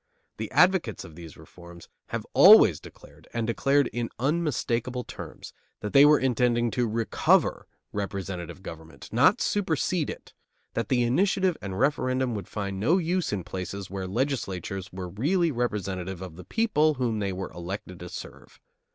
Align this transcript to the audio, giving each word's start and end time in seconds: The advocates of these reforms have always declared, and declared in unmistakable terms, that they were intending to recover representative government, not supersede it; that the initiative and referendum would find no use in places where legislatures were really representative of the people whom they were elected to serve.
The 0.37 0.49
advocates 0.49 1.03
of 1.03 1.13
these 1.13 1.37
reforms 1.37 1.87
have 2.07 2.25
always 2.33 2.79
declared, 2.79 3.27
and 3.33 3.45
declared 3.45 3.85
in 3.93 4.09
unmistakable 4.17 5.03
terms, 5.03 5.53
that 5.81 5.93
they 5.93 6.05
were 6.05 6.17
intending 6.17 6.71
to 6.71 6.87
recover 6.87 7.67
representative 7.93 8.63
government, 8.63 9.09
not 9.13 9.41
supersede 9.41 10.09
it; 10.09 10.33
that 10.73 10.89
the 10.89 11.03
initiative 11.03 11.55
and 11.61 11.77
referendum 11.77 12.33
would 12.33 12.47
find 12.47 12.79
no 12.79 12.97
use 12.97 13.31
in 13.31 13.43
places 13.43 13.91
where 13.91 14.07
legislatures 14.07 14.91
were 14.91 15.09
really 15.09 15.51
representative 15.51 16.19
of 16.19 16.35
the 16.35 16.45
people 16.45 16.95
whom 16.95 17.19
they 17.19 17.31
were 17.31 17.51
elected 17.51 17.99
to 17.99 18.09
serve. 18.09 18.59